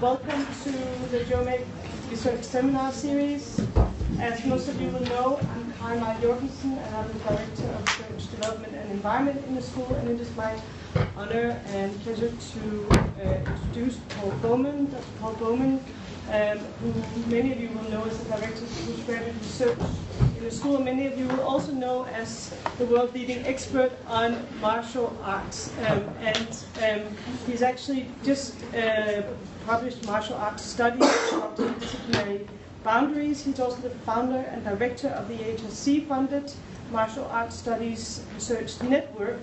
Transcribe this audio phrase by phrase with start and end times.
[0.00, 0.70] welcome to
[1.10, 1.62] the JOMEC
[2.10, 3.60] Research Seminar Series.
[4.18, 8.30] As most of you will know, I'm Karen Jorgensen, and I'm the Director of Research
[8.30, 10.58] Development and Environment in the school, and it is my
[11.18, 15.04] honor and pleasure to uh, introduce Paul Bowman, Dr.
[15.20, 15.84] Paul Bowman,
[16.30, 19.78] um, who many of you will know as the Director of Postgraduate Research
[20.38, 20.80] in the school.
[20.80, 25.70] Many of you will also know as the world leading expert on martial arts.
[25.88, 29.22] Um, and um, he's actually just uh,
[29.70, 32.44] published martial arts studies of disciplinary
[32.82, 33.44] boundaries.
[33.44, 36.52] He's also the founder and director of the HSC funded
[36.90, 39.38] Martial Arts Studies Research Network.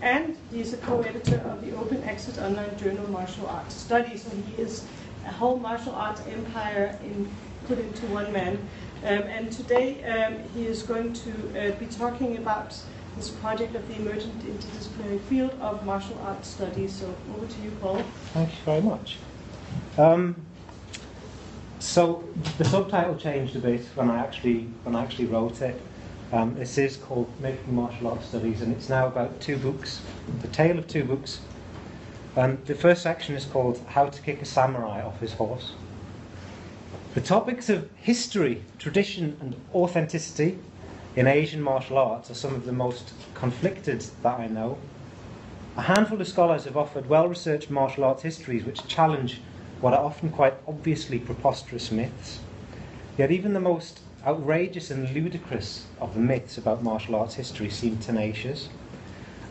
[0.00, 4.22] And he is a co-editor of the open access online journal Martial Arts Studies.
[4.22, 4.82] So he is
[5.26, 7.28] a whole martial arts empire in,
[7.68, 8.56] put into one man.
[9.02, 12.74] Um, and today um, he is going to uh, be talking about
[13.14, 16.94] this project of the emergent interdisciplinary field of martial arts studies.
[16.94, 18.02] So over to you, Paul.
[18.32, 19.18] Thank you very much.
[19.98, 20.36] Um,
[21.78, 22.22] so
[22.58, 25.80] the subtitle changed a bit when I actually when I actually wrote it.
[26.32, 30.02] Um, this is called Making Martial Arts Studies, and it's now about two books,
[30.42, 31.40] the tale of two books.
[32.36, 35.72] Um, the first section is called How to Kick a Samurai Off His Horse.
[37.14, 40.58] The topics of history, tradition, and authenticity
[41.14, 44.76] in Asian martial arts are some of the most conflicted that I know.
[45.78, 49.40] A handful of scholars have offered well researched martial arts histories which challenge
[49.80, 52.40] what are often quite obviously preposterous myths.
[53.18, 57.98] Yet, even the most outrageous and ludicrous of the myths about martial arts history seem
[57.98, 58.68] tenacious.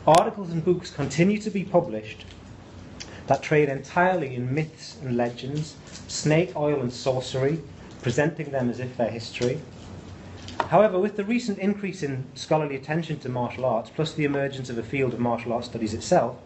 [0.06, 2.26] Articles and books continue to be published
[3.28, 5.76] that trade entirely in myths and legends,
[6.08, 7.60] snake oil and sorcery,
[8.02, 9.60] presenting them as if they're history.
[10.68, 14.78] However, with the recent increase in scholarly attention to martial arts, plus the emergence of
[14.78, 16.38] a field of martial arts studies itself,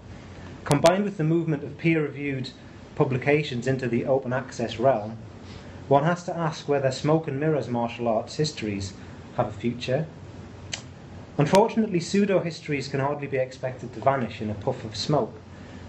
[0.63, 2.51] combined with the movement of peer reviewed
[2.99, 5.17] publications into the open access realm,
[5.87, 8.91] one has to ask whether smoke and mirrors martial arts histories
[9.37, 10.05] have a future.
[11.37, 15.33] Unfortunately, pseudo histories can hardly be expected to vanish in a puff of smoke.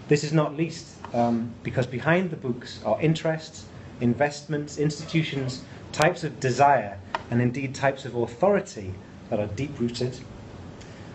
[0.06, 3.66] This is not least um, because behind the books are interests,
[4.00, 6.97] investments, institutions, types of desire,
[7.28, 8.94] and indeed types of authority
[9.31, 10.16] that are deep rooted.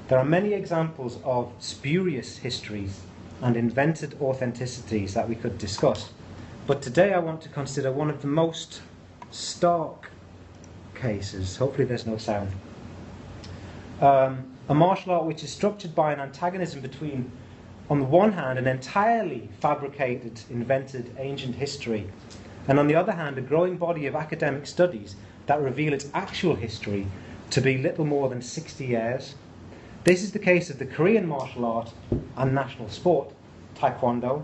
[0.09, 3.00] There are many examples of spurious histories
[3.41, 6.12] and invented authenticities that we could discuss.
[6.68, 8.81] But today I want to consider one of the most
[9.31, 10.09] stark
[10.96, 11.57] cases.
[11.57, 12.51] Hopefully, there's no sound.
[14.01, 17.31] Um, a martial art which is structured by an antagonism between
[17.90, 22.09] on the one hand, an entirely fabricated, invented ancient history,
[22.68, 26.56] and on the other hand, a growing body of academic studies that reveal its actual
[26.56, 27.06] history
[27.51, 29.35] to be little more than 60 years.
[30.06, 31.92] This is the case of the Korean martial art
[32.38, 33.34] and national sport,
[33.76, 34.44] Taekwondo.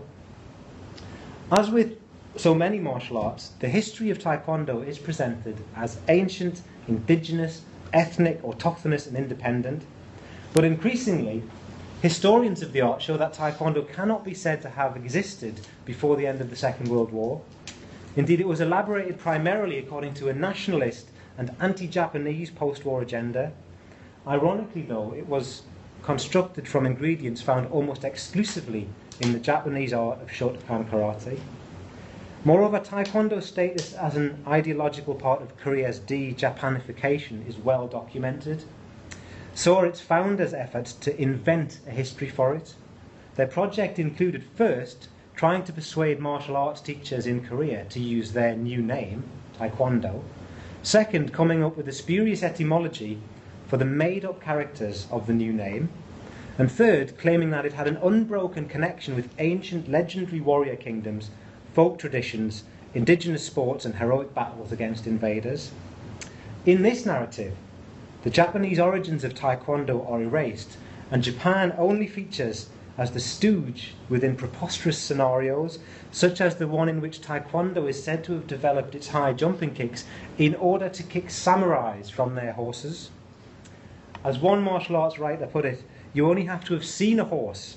[1.52, 1.98] As with
[2.36, 7.62] so many martial arts, the history of Taekwondo is presented as ancient, indigenous,
[7.92, 9.84] ethnic, autochthonous, and independent.
[10.52, 11.44] But increasingly,
[12.02, 16.26] Historians of the art show that Taekwondo cannot be said to have existed before the
[16.26, 17.40] end of the Second World War.
[18.16, 23.52] Indeed, it was elaborated primarily according to a nationalist and anti Japanese post war agenda.
[24.26, 25.62] Ironically, though, it was
[26.02, 28.88] constructed from ingredients found almost exclusively
[29.20, 31.38] in the Japanese art of Shotokan karate.
[32.44, 38.64] Moreover, Taekwondo's status as an ideological part of Korea's de Japanification is well documented
[39.54, 42.74] saw its founders' efforts to invent a history for it.
[43.34, 48.56] Their project included first trying to persuade martial arts teachers in Korea to use their
[48.56, 49.24] new name,
[49.58, 50.22] Taekwondo.
[50.82, 53.18] Second, coming up with a spurious etymology
[53.72, 55.88] for the made up characters of the new name.
[56.58, 61.30] And third, claiming that it had an unbroken connection with ancient legendary warrior kingdoms,
[61.72, 65.70] folk traditions, indigenous sports, and heroic battles against invaders.
[66.66, 67.54] In this narrative,
[68.24, 70.76] the Japanese origins of Taekwondo are erased,
[71.10, 72.68] and Japan only features
[72.98, 75.78] as the stooge within preposterous scenarios,
[76.10, 79.72] such as the one in which Taekwondo is said to have developed its high jumping
[79.72, 80.04] kicks
[80.36, 83.08] in order to kick samurais from their horses.
[84.24, 85.82] As one martial arts writer put it,
[86.12, 87.76] you only have to have seen a horse,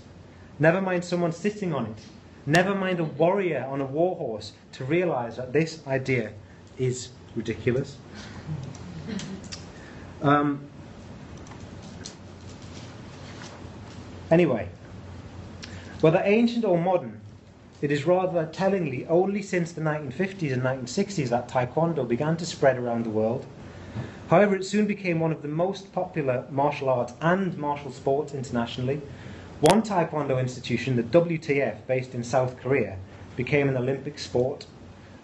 [0.60, 1.98] never mind someone sitting on it,
[2.46, 6.34] never mind a warrior on a war horse, to realize that this idea
[6.78, 7.98] is ridiculous.
[10.22, 10.62] Um,
[14.30, 14.70] anyway,
[16.02, 17.22] whether ancient or modern,
[17.82, 22.78] it is rather tellingly only since the 1950s and 1960s that Taekwondo began to spread
[22.78, 23.46] around the world.
[24.30, 29.02] However, it soon became one of the most popular martial arts and martial sports internationally.
[29.62, 32.98] One Taekwondo institution, the WTF, based in South Korea,
[33.36, 34.66] became an Olympic sport.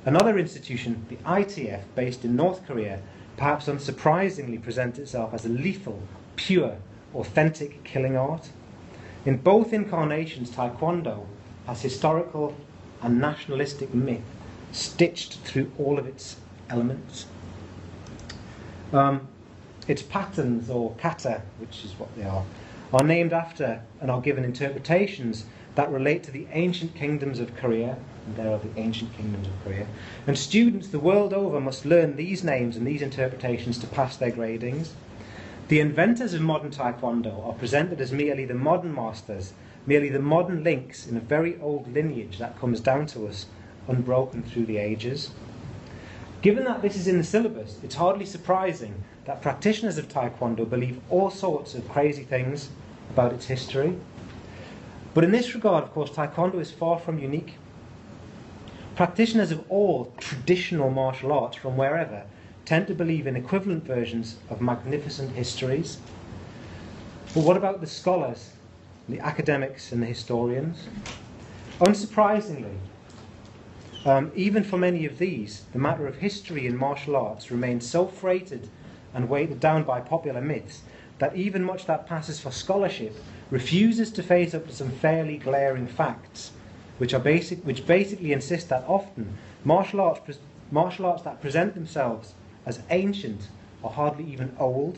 [0.06, 3.00] Another institution, the ITF, based in North Korea,
[3.38, 6.01] perhaps unsurprisingly presents itself as a lethal,
[6.35, 6.77] pure,
[7.15, 8.50] authentic killing art.
[9.25, 11.25] In both incarnations, Taekwondo
[11.68, 12.56] has historical
[13.01, 14.21] and nationalistic myth
[14.71, 16.38] stitched through all of its
[16.69, 17.25] elements.
[18.94, 19.28] Um,
[19.88, 22.44] its patterns, or kata, which is what they are,
[22.94, 25.46] are named after and are given interpretations
[25.76, 29.54] that relate to the ancient kingdoms of Korea, and there are the ancient kingdoms of
[29.64, 29.88] Korea.
[30.28, 34.32] And students the world over must learn these names and these interpretations to pass their
[34.32, 34.90] gradings.
[35.70, 39.54] The inventors of modern Taekwondo are presented as merely the modern masters,
[39.86, 43.46] merely the modern links in a very old lineage that comes down to us,
[43.88, 45.32] unbroken through the ages.
[46.42, 51.00] Given that this is in the syllabus, it's hardly surprising that practitioners of Taekwondo believe
[51.12, 52.70] all sorts of crazy things
[53.12, 53.96] about its history.
[55.14, 57.58] But in this regard, of course, Taekwondo is far from unique.
[58.96, 62.24] Practitioners of all traditional martial arts from wherever
[62.66, 66.00] tend to believe in equivalent versions of magnificent histories.
[67.36, 68.52] But what about the scholars,
[69.08, 70.88] the academics, and the historians?
[71.80, 72.78] Unsurprisingly,
[74.06, 78.07] um, even for many of these, the matter of history in martial arts remains so
[78.07, 78.68] freighted
[79.13, 80.81] and weighted down by popular myths
[81.19, 83.15] that even much that passes for scholarship
[83.51, 86.51] refuses to face up to some fairly glaring facts,
[86.98, 90.39] which are basic, which basically insist that often martial arts,
[90.71, 92.33] martial arts that present themselves
[92.65, 93.50] as ancient
[93.83, 94.97] are hardly even old,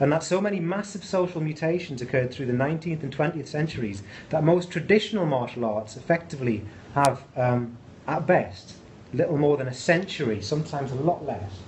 [0.00, 4.42] and that so many massive social mutations occurred through the 19th and 20th centuries that
[4.42, 6.64] most traditional martial arts effectively
[6.94, 7.76] have, um,
[8.08, 8.76] at best,
[9.12, 11.60] little more than a century, sometimes a lot less,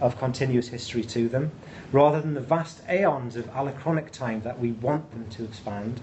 [0.00, 1.52] of continuous history to them,
[1.92, 6.00] rather than the vast aeons of allochronic time that we want them to expand.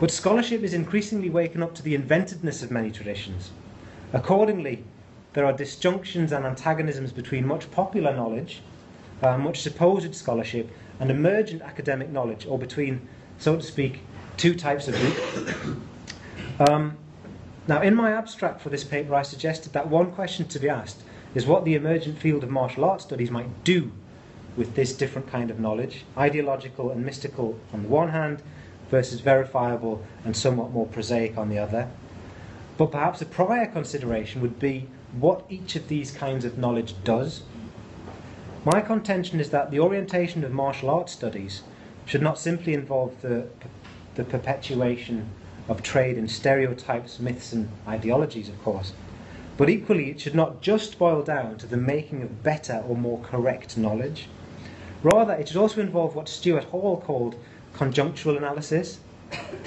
[0.00, 3.50] But scholarship is increasingly waking up to the inventedness of many traditions.
[4.14, 4.84] Accordingly,
[5.34, 8.62] there are disjunctions and antagonisms between much popular knowledge,
[9.22, 10.70] uh, much supposed scholarship,
[11.00, 13.06] and emergent academic knowledge, or between,
[13.38, 14.00] so to speak,
[14.36, 16.68] two types of group.
[16.68, 16.96] Um,
[17.68, 21.02] now, in my abstract for this paper, I suggested that one question to be asked
[21.34, 23.92] is what the emergent field of martial arts studies might do
[24.56, 28.42] with this different kind of knowledge, ideological and mystical on the one hand,
[28.90, 31.88] versus verifiable and somewhat more prosaic on the other.
[32.76, 37.42] But perhaps a prior consideration would be what each of these kinds of knowledge does.
[38.64, 41.62] My contention is that the orientation of martial arts studies
[42.04, 43.46] should not simply involve the,
[44.16, 45.30] the perpetuation
[45.68, 48.92] of trade in stereotypes, myths, and ideologies, of course,
[49.56, 53.20] but equally it should not just boil down to the making of better or more
[53.20, 54.28] correct knowledge.
[55.04, 57.36] Rather, it should also involve what Stuart Hall called
[57.74, 58.98] conjunctural analysis,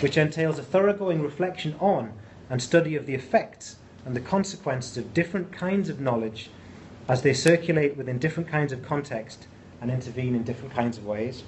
[0.01, 2.11] which entails a thoroughgoing reflection on
[2.49, 6.49] and study of the effects and the consequences of different kinds of knowledge
[7.07, 9.48] as they circulate within different kinds of context
[9.81, 11.44] and intervene in different kinds of ways.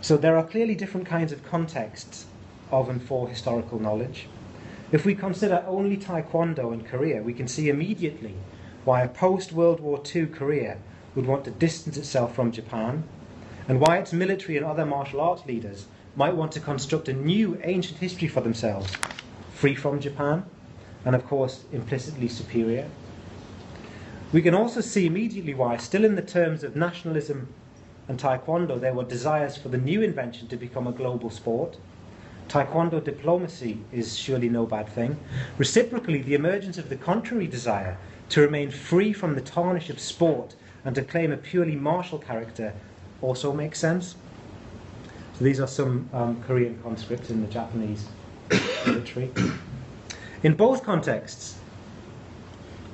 [0.00, 2.26] So there are clearly different kinds of contexts
[2.70, 4.28] of and for historical knowledge.
[4.92, 8.34] If we consider only Taekwondo in Korea, we can see immediately
[8.84, 10.78] why a post World War II Korea
[11.14, 13.04] would want to distance itself from Japan,
[13.68, 17.60] and why its military and other martial arts leaders might want to construct a new
[17.62, 18.96] ancient history for themselves,
[19.54, 20.44] free from Japan,
[21.04, 22.88] and of course implicitly superior.
[24.32, 27.48] We can also see immediately why, still in the terms of nationalism
[28.08, 31.76] and Taekwondo, there were desires for the new invention to become a global sport.
[32.48, 35.16] Taekwondo diplomacy is surely no bad thing.
[35.58, 37.98] Reciprocally, the emergence of the contrary desire
[38.30, 40.54] to remain free from the tarnish of sport
[40.84, 42.72] and to claim a purely martial character
[43.20, 44.16] also makes sense.
[45.34, 48.06] So these are some um, Korean conscripts in the Japanese
[48.86, 49.32] military.
[50.42, 51.58] In both contexts,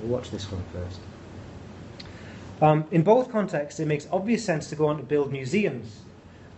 [0.01, 1.01] we'll watch this one first.
[2.61, 6.01] Um, in both contexts, it makes obvious sense to go on to build museums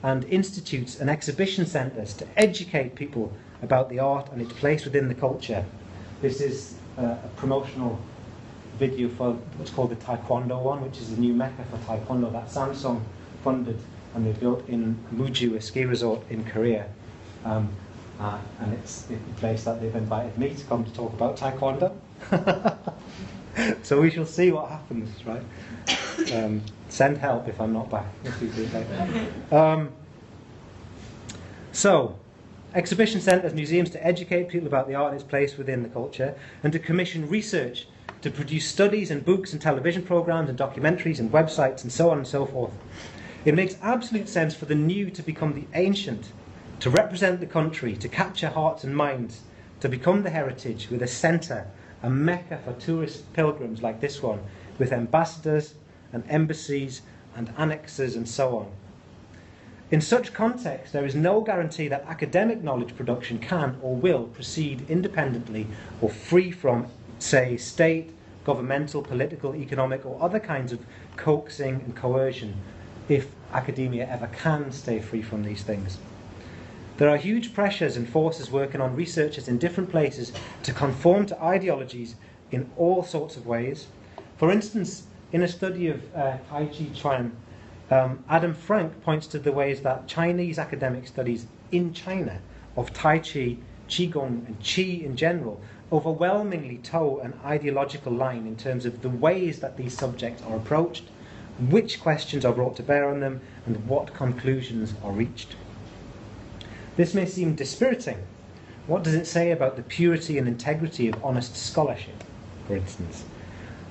[0.02, 5.08] and institutes and exhibition centres to educate people about the art and its place within
[5.08, 5.64] the culture.
[6.22, 7.98] This is uh, a promotional
[8.78, 13.02] video for what's called the Taekwondowon, which is the new mecca for Taekwondo that Samsung
[13.42, 13.78] funded
[14.14, 16.86] and they built in Muju, a ski resort in Korea.
[17.44, 17.68] Um,
[18.20, 21.92] uh, and it's the place that they've invited me to come to talk about Taekwondo.
[23.82, 25.42] so we shall see what happens, right?
[26.32, 28.06] Um, send help if I'm not back.
[29.52, 29.90] Um,
[31.72, 32.18] so,
[32.74, 36.34] exhibition centres, museums to educate people about the art and its place within the culture,
[36.62, 37.86] and to commission research
[38.22, 42.18] to produce studies and books and television programs and documentaries and websites and so on
[42.18, 42.72] and so forth.
[43.44, 46.32] It makes absolute sense for the new to become the ancient
[46.80, 49.40] to represent the country, to capture hearts and minds,
[49.80, 51.66] to become the heritage with a centre,
[52.02, 54.40] a mecca for tourist pilgrims like this one,
[54.78, 55.74] with ambassadors
[56.12, 57.02] and embassies
[57.34, 58.70] and annexes and so on.
[59.90, 64.84] In such context, there is no guarantee that academic knowledge production can or will proceed
[64.88, 65.66] independently
[66.00, 66.86] or free from,
[67.18, 68.10] say, state,
[68.44, 70.80] governmental, political, economic, or other kinds of
[71.16, 72.54] coaxing and coercion,
[73.08, 75.98] if academia ever can stay free from these things.
[76.98, 80.32] There are huge pressures and forces working on researchers in different places
[80.64, 82.16] to conform to ideologies
[82.50, 83.86] in all sorts of ways.
[84.36, 87.36] For instance, in a study of uh, Tai Chi Chuan,
[87.92, 92.40] um, Adam Frank points to the ways that Chinese academic studies in China
[92.76, 95.60] of Tai Chi, Qigong, and Qi in general
[95.92, 101.04] overwhelmingly toe an ideological line in terms of the ways that these subjects are approached,
[101.70, 105.54] which questions are brought to bear on them, and what conclusions are reached.
[106.98, 108.18] This may seem dispiriting.
[108.88, 112.24] What does it say about the purity and integrity of honest scholarship,
[112.66, 113.22] for instance?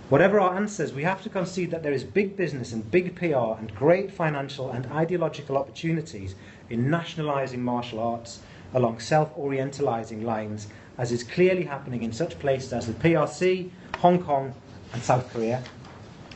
[0.09, 3.55] Whatever our answers, we have to concede that there is big business and big PR
[3.57, 6.35] and great financial and ideological opportunities
[6.69, 8.41] in nationalising martial arts
[8.73, 14.21] along self orientalising lines, as is clearly happening in such places as the PRC, Hong
[14.21, 14.53] Kong,
[14.91, 15.63] and South Korea,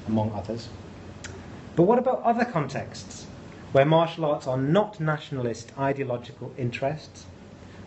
[0.08, 0.70] among others.
[1.76, 3.21] But what about other contexts
[3.72, 7.26] where martial arts are not nationalist ideological interests?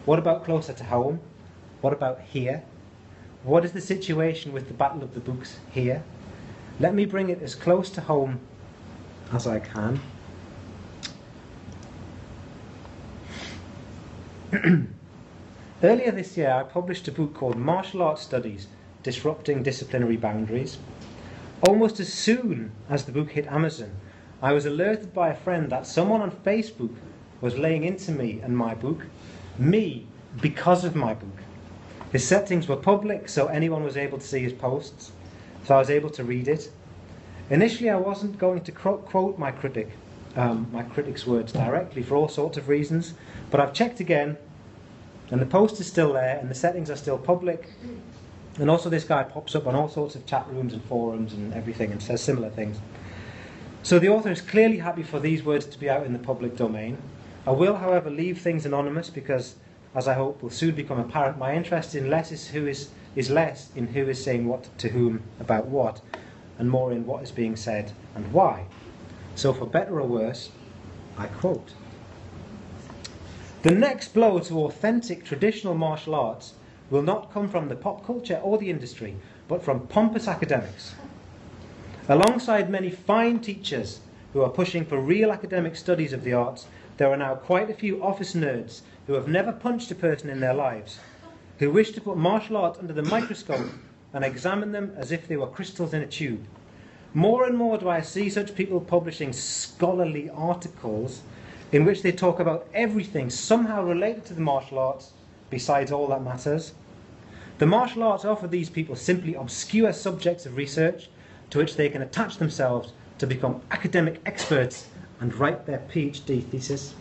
[0.05, 1.21] What about closer to home?
[1.81, 2.63] What about here?
[3.43, 6.03] What is the situation with the Battle of the Books here?
[6.81, 8.41] Let me bring it as close to home
[9.33, 10.01] as I can.
[15.83, 18.69] Earlier this year, I published a book called Martial Arts Studies
[19.03, 20.79] Disrupting Disciplinary Boundaries.
[21.69, 23.91] Almost as soon as the book hit Amazon,
[24.45, 26.95] I was alerted by a friend that someone on Facebook
[27.41, 29.07] was laying into me and my book,
[29.57, 30.07] me
[30.39, 31.39] because of my book.
[32.13, 35.13] His settings were public, so anyone was able to see his posts,
[35.65, 36.71] so I was able to read it.
[37.49, 39.93] Initially, I wasn't going to quote my critic,
[40.37, 43.15] um, my critic's words directly for all sorts of reasons,
[43.51, 44.37] but I've checked again,
[45.31, 47.71] and the post is still there, and the settings are still public.
[48.59, 51.55] And also, this guy pops up on all sorts of chat rooms and forums and
[51.55, 52.79] everything and says similar things.
[53.85, 56.57] So the author is clearly happy for these words to be out in the public
[56.57, 56.97] domain.
[57.47, 59.57] I will, however, leave things anonymous because
[59.95, 63.29] as I hope will soon become apparent, my interest in less is, who is, is
[63.29, 66.01] less in who is saying what to whom about what,
[66.59, 68.65] and more in what is being said and why.
[69.35, 70.49] So, for better or worse,
[71.19, 71.75] I quote
[73.65, 76.55] The next blow to authentic traditional martial arts
[76.89, 80.95] will not come from the pop culture or the industry, but from pompous academics.
[82.07, 84.01] Alongside many fine teachers
[84.35, 86.67] who are pushing for real academic studies of the arts,
[86.99, 90.39] there are now quite a few office nerds who have never punched a person in
[90.39, 90.99] their lives,
[91.59, 93.71] who wish to put martial arts under the microscope
[94.13, 96.45] and examine them as if they were crystals in a tube.
[97.15, 101.23] More and more do I see such people publishing scholarly articles
[101.73, 105.13] in which they talk about everything somehow related to the martial arts
[105.49, 106.75] besides all that matters.
[107.57, 111.09] The martial arts offer these people simply obscure subjects of research
[111.55, 114.89] to which they can attach themselves to become academic experts
[115.21, 116.95] and write their PhD thesis.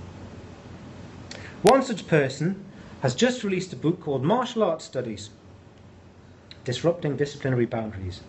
[1.64, 2.64] One such person
[3.02, 5.32] has just released a book called Martial Arts Studies
[6.66, 8.22] Disrupting Disciplinary Boundaries.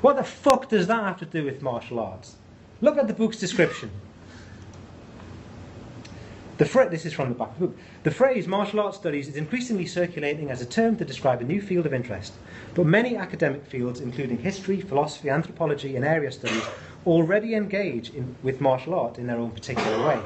[0.00, 2.36] What the fuck does that have to do with martial arts?
[2.80, 3.90] Look at the book's description.
[6.56, 7.78] The fra- this is from the back of the book.
[8.04, 11.60] The phrase martial arts studies is increasingly circulating as a term to describe a new
[11.60, 12.34] field of interest.
[12.74, 16.62] But many academic fields, including history, philosophy, anthropology, and area studies,
[17.06, 20.20] already engage in, with martial art in their own particular way.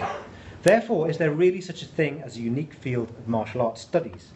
[0.64, 4.32] Therefore, is there really such a thing as a unique field of martial arts studies?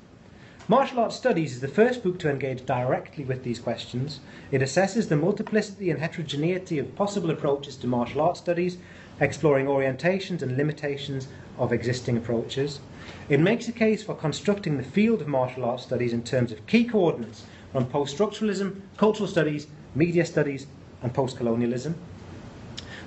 [0.69, 4.21] Martial Arts Studies is the first book to engage directly with these questions.
[4.53, 8.79] It assesses the multiplicity and heterogeneity of possible approaches to martial arts studies,
[9.21, 11.27] exploring orientations and limitations
[11.59, 12.81] of existing approaches.
[13.29, 16.67] It makes a case for constructing the field of martial arts studies in terms of
[16.67, 20.67] key coordinates from post structuralism, cultural studies, media studies,
[21.03, 21.95] and post colonialism.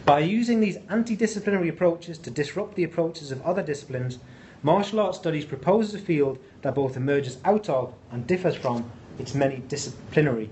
[0.05, 4.19] By using these anti-disciplinary approaches to disrupt the approaches of other disciplines,
[4.61, 9.33] martial arts studies proposes a field that both emerges out of and differs from its
[9.33, 10.49] many disciplinary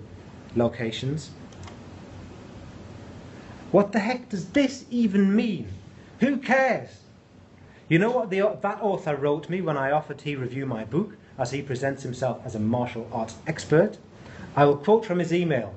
[0.55, 1.31] locations.
[3.71, 5.67] What the heck does this even mean?
[6.19, 7.02] Who cares?
[7.93, 11.15] You know what the, that author wrote me when I offered he review my book,
[11.37, 13.99] as he presents himself as a martial arts expert?
[14.55, 15.75] I will quote from his email.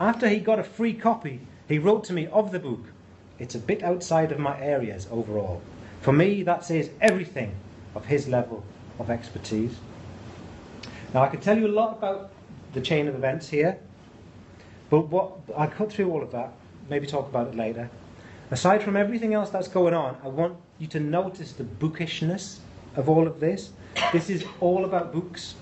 [0.00, 1.38] After he got a free copy,
[1.68, 2.86] he wrote to me of the book.
[3.38, 5.62] It's a bit outside of my areas overall.
[6.00, 7.54] For me, that says everything.
[7.94, 8.64] of his level
[8.98, 9.76] of expertise.
[11.14, 12.32] Now, I could tell you a lot about
[12.72, 13.78] the chain of events here,
[14.90, 16.54] but what I cut through all of that,
[16.90, 17.88] maybe talk about it later.
[18.50, 22.58] Aside from everything else that's going on, I want you to notice the bookishness
[22.96, 23.70] of all of this.
[24.12, 25.54] This is all about books.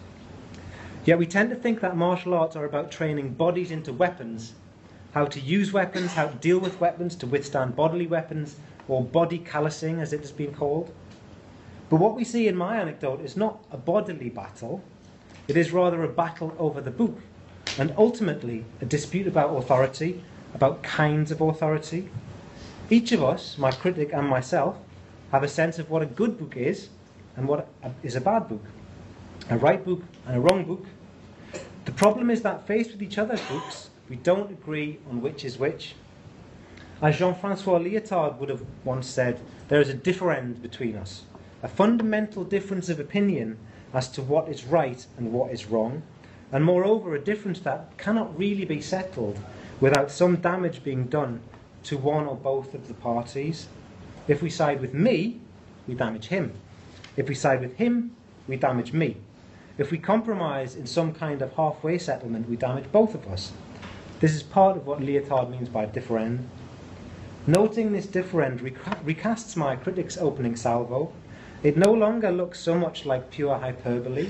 [1.05, 4.55] Yet we tend to think that martial arts are about training bodies into weapons,
[5.13, 8.57] how to use weapons, how to deal with weapons, to withstand bodily weapons,
[8.89, 10.91] or body callousing, as it has been called.
[11.91, 14.83] But what we see in my anecdote is not a bodily battle,
[15.49, 17.21] it is rather a battle over the book,
[17.79, 20.25] and ultimately a dispute about authority,
[20.55, 22.09] about kinds of authority.
[22.89, 24.79] Each of us, my critic and myself,
[25.33, 26.89] have a sense of what a good book is
[27.37, 27.69] and what
[28.03, 28.65] is a bad book,
[29.49, 30.85] a right book and a wrong book.
[31.85, 35.59] The problem is that faced with each other's books, we don't agree on which is
[35.59, 35.95] which.
[37.01, 41.23] As Jean Francois Lyotard would have once said, there is a differend between us,
[41.63, 43.57] a fundamental difference of opinion
[43.95, 46.03] as to what is right and what is wrong,
[46.53, 49.39] and moreover, a difference that cannot really be settled
[49.81, 51.41] without some damage being done
[51.85, 53.69] to one or both of the parties.
[54.29, 55.41] If we side with me,
[55.87, 56.53] we damage him.
[57.17, 58.15] If we side with him,
[58.47, 59.17] we damage me.
[59.79, 63.53] If we compromise in some kind of halfway settlement, we damage both of us.
[64.21, 66.47] This is part of what Lyotard means by differend.
[67.47, 71.13] Noting this differend recasts my critic's opening salvo.
[71.63, 74.29] It no longer looks so much like pure hyperbole.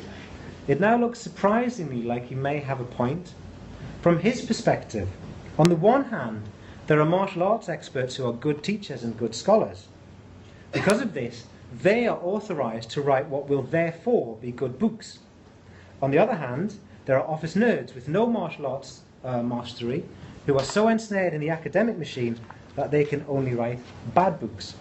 [0.68, 3.35] It now looks surprisingly like he may have a point.
[4.00, 5.09] From his perspective,
[5.59, 6.42] on the one hand,
[6.90, 9.87] there are martial arts experts who are good teachers and good scholars.
[10.73, 15.20] Because of this, they are authorized to write what will therefore be good books.
[16.02, 16.75] On the other hand,
[17.06, 20.02] there are office nerds with no martial arts uh, mastery
[20.47, 22.40] who are so ensnared in the academic machine
[22.74, 23.79] that they can only write
[24.12, 24.74] bad books.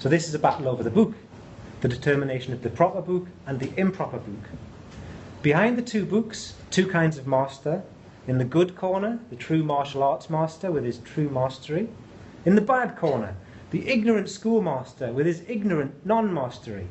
[0.00, 1.14] So this is a battle over the book,
[1.80, 4.50] the determination of the proper book and the improper book.
[5.42, 7.84] Behind the two books, two kinds of master.
[8.26, 11.88] In the good corner, the true martial arts master with his true mastery.
[12.44, 13.36] In the bad corner,
[13.70, 16.88] the ignorant schoolmaster with his ignorant non-mastery.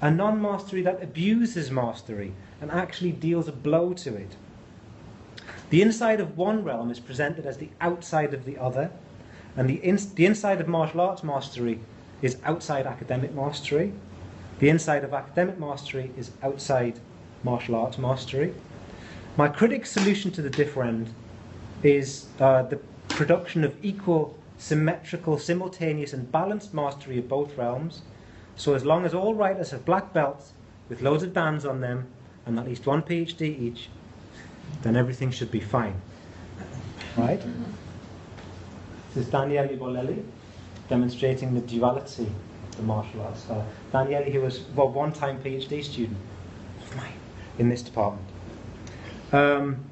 [0.00, 4.36] A non-mastery that abuses mastery and actually deals a blow to it.
[5.68, 8.90] The inside of one realm is presented as the outside of the other,
[9.56, 11.80] and the, in, the inside of martial arts mastery
[12.22, 13.92] is outside academic mastery.
[14.58, 17.00] The inside of academic mastery is outside
[17.42, 18.54] martial arts mastery.
[19.36, 21.08] My critic's solution to the differend
[21.82, 22.76] is uh, the
[23.08, 28.02] production of equal, symmetrical, simultaneous, and balanced mastery of both realms.
[28.56, 30.52] So, as long as all writers have black belts
[30.88, 32.08] with loads of bands on them
[32.44, 33.88] and at least one PhD each,
[34.82, 36.00] then everything should be fine.
[37.16, 37.40] Right?
[39.14, 40.22] This is Daniele Bolelli
[40.88, 42.30] demonstrating the duality
[42.68, 43.66] of the martial arts style.
[43.92, 46.18] Daniele, he was a one time PhD student
[46.82, 47.12] of mine
[47.58, 48.26] in this department.
[49.32, 49.84] Um,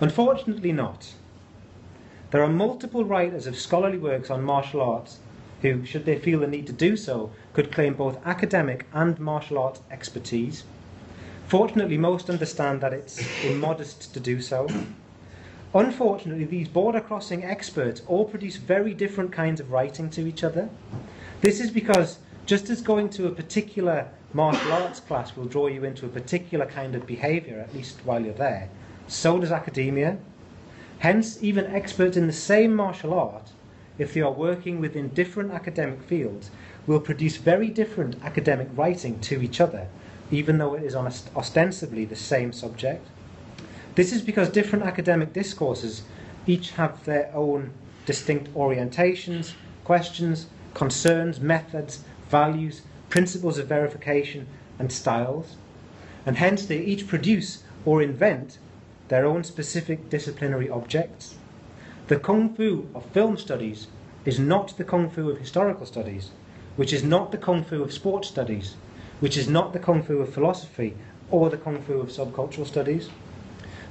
[0.00, 1.14] unfortunately, not.
[2.30, 5.18] There are multiple writers of scholarly works on martial arts
[5.62, 9.58] who, should they feel the need to do so, could claim both academic and martial
[9.58, 10.64] arts expertise.
[11.46, 14.66] Fortunately, most understand that it's immodest to do so.
[15.74, 20.68] Unfortunately, these border crossing experts all produce very different kinds of writing to each other.
[21.40, 25.84] This is because just as going to a particular martial arts class will draw you
[25.84, 28.68] into a particular kind of behaviour, at least while you're there,
[29.06, 30.18] so does academia.
[31.00, 33.50] Hence, even experts in the same martial art,
[33.98, 36.50] if they are working within different academic fields,
[36.86, 39.88] will produce very different academic writing to each other,
[40.30, 43.06] even though it is on ostensibly the same subject.
[43.94, 46.02] This is because different academic discourses
[46.46, 47.72] each have their own
[48.06, 49.52] distinct orientations,
[49.84, 54.46] questions, concerns, methods, values, principles of verification,
[54.78, 55.56] and styles,
[56.24, 58.56] and hence they each produce or invent
[59.08, 61.34] their own specific disciplinary objects.
[62.08, 63.88] The kung fu of film studies
[64.24, 66.30] is not the kung fu of historical studies,
[66.76, 68.76] which is not the kung fu of sports studies,
[69.20, 70.96] which is not the kung fu of philosophy
[71.30, 73.10] or the kung fu of subcultural studies.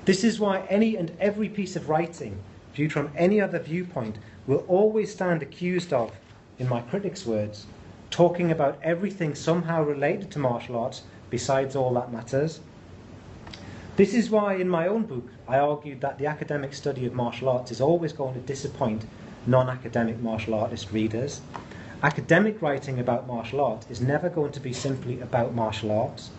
[0.05, 2.39] This is why any and every piece of writing,
[2.73, 6.11] viewed from any other viewpoint, will always stand accused of,
[6.57, 7.67] in my critic's words,
[8.11, 12.59] talking about everything somehow related to martial arts besides all that matters.
[13.95, 17.49] This is why, in my own book, I argued that the academic study of martial
[17.49, 19.05] arts is always going to disappoint
[19.47, 21.41] non academic martial artist readers.
[22.03, 26.31] Academic writing about martial arts is never going to be simply about martial arts.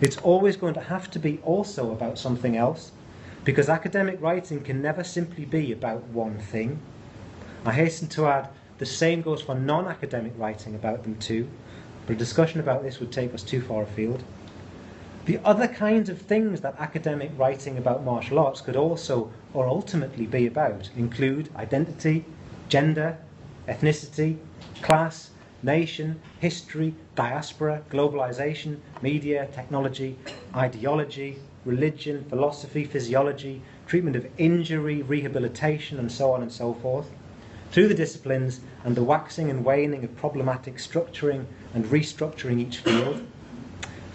[0.00, 2.92] It's always going to have to be also about something else,
[3.44, 6.78] because academic writing can never simply be about one thing.
[7.64, 11.48] I hasten to add the same goes for non academic writing about them too.
[12.06, 14.22] but a discussion about this would take us too far afield.
[15.26, 20.26] The other kinds of things that academic writing about martial arts could also, or ultimately,
[20.26, 22.24] be about include identity,
[22.70, 23.18] gender,
[23.68, 24.38] ethnicity,
[24.80, 25.30] class,
[25.62, 30.16] nation, history, diaspora, globalization, media, technology,
[30.54, 37.10] ideology, religion, philosophy, physiology, treatment of injury, rehabilitation, and so on and so forth,
[37.70, 43.26] through the disciplines and the waxing and waning of problematic structuring and restructuring each field.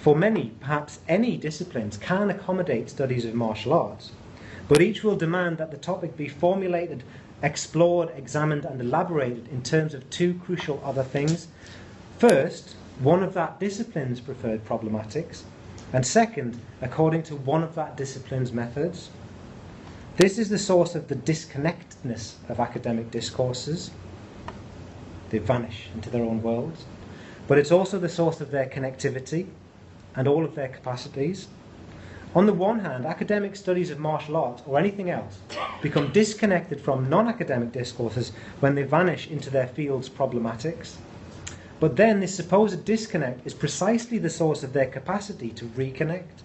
[0.01, 4.11] For many, perhaps any disciplines can accommodate studies of martial arts,
[4.67, 7.03] but each will demand that the topic be formulated,
[7.41, 11.47] explored, examined, and elaborated in terms of two crucial other things.
[12.17, 15.43] First, one of that discipline's preferred problematics,
[15.93, 19.09] and second, according to one of that discipline's methods.
[20.15, 23.89] This is the source of the disconnectedness of academic discourses.
[25.31, 26.85] They vanish into their own worlds.
[27.47, 29.47] But it's also the source of their connectivity
[30.15, 31.47] and all of their capacities.
[32.35, 35.39] On the one hand, academic studies of martial arts or anything else
[35.81, 40.97] become disconnected from non academic discourses when they vanish into their field's problematics.
[41.79, 46.43] But then this supposed disconnect is precisely the source of their capacity to reconnect.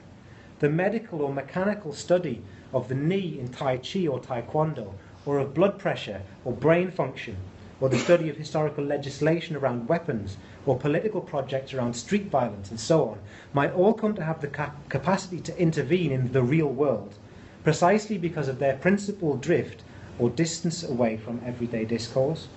[0.60, 2.42] The medical or mechanical study
[2.72, 4.94] of the knee in Tai Chi or Taekwondo,
[5.24, 7.36] or of blood pressure or brain function,
[7.80, 12.80] or the study of historical legislation around weapons, or political projects around street violence, and
[12.80, 13.18] so on,
[13.52, 17.14] might all come to have the ca- capacity to intervene in the real world,
[17.62, 19.82] precisely because of their principal drift
[20.18, 22.48] or distance away from everyday discourse.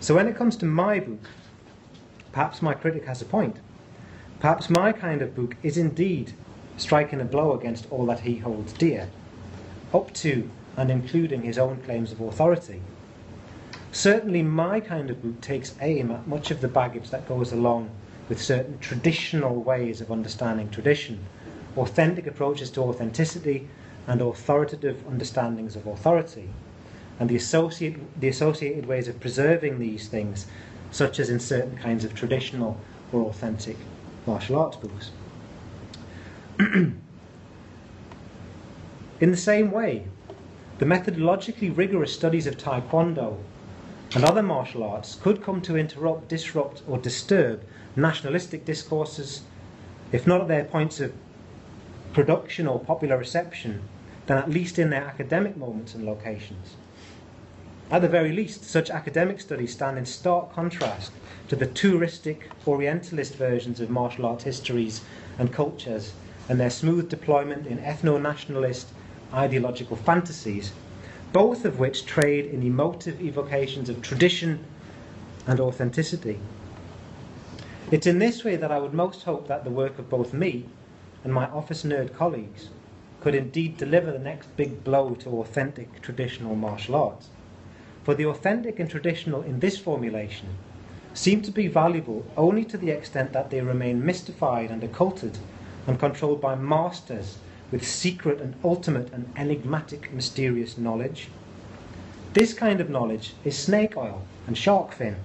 [0.00, 1.30] So when it comes to my book,
[2.32, 3.56] perhaps my critic has a point.
[4.38, 6.34] Perhaps my kind of book is indeed
[6.80, 9.08] striking a blow against all that he holds dear,
[9.92, 12.80] up to and including his own claims of authority.
[13.92, 17.90] Certainly, my kind of book takes aim at much of the baggage that goes along
[18.28, 21.18] with certain traditional ways of understanding tradition,
[21.76, 23.68] authentic approaches to authenticity,
[24.06, 26.48] and authoritative understandings of authority,
[27.18, 30.46] and the associated, the associated ways of preserving these things,
[30.90, 32.80] such as in certain kinds of traditional
[33.12, 33.76] or authentic
[34.26, 35.10] martial arts books.
[39.20, 40.08] In the same way,
[40.78, 43.38] the methodologically rigorous studies of Taekwondo
[44.14, 47.62] and other martial arts could come to interrupt, disrupt, or disturb
[47.96, 49.42] nationalistic discourses,
[50.12, 51.14] if not at their points of
[52.12, 53.80] production or popular reception,
[54.26, 56.74] then at least in their academic moments and locations.
[57.90, 61.12] At the very least, such academic studies stand in stark contrast
[61.48, 65.00] to the touristic, orientalist versions of martial arts histories
[65.38, 66.12] and cultures
[66.48, 68.88] and their smooth deployment in ethno nationalist
[69.32, 70.72] ideological fantasies,
[71.32, 74.64] both of which trade in emotive evocations of tradition
[75.46, 76.40] and authenticity.
[77.90, 80.66] It's in this way that I would most hope that the work of both me
[81.24, 82.70] and my office nerd colleagues
[83.20, 87.28] could indeed deliver the next big blow to authentic traditional martial arts.
[88.04, 90.48] For the authentic and traditional in this formulation
[91.12, 95.38] seem to be valuable only to the extent that they remain mystified and occulted
[95.90, 97.38] and controlled by masters
[97.72, 101.26] with secret and ultimate and enigmatic mysterious knowledge.
[102.32, 105.16] This kind of knowledge is snake oil and shark fin,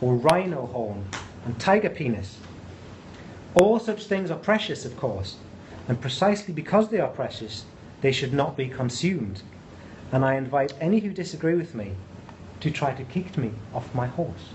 [0.00, 1.04] or rhino horn
[1.44, 2.38] and tiger penis.
[3.56, 5.34] All such things are precious, of course,
[5.88, 7.64] and precisely because they are precious,
[8.00, 9.42] they should not be consumed.
[10.12, 11.90] And I invite any who disagree with me
[12.60, 14.50] to try to kick me off my horse.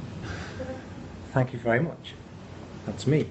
[1.33, 2.13] Thank you very much.
[2.85, 3.27] That's me.